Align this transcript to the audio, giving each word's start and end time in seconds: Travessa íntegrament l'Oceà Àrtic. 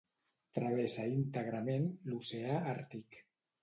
Travessa 0.57 1.05
íntegrament 1.19 1.87
l'Oceà 2.11 2.61
Àrtic. 2.77 3.27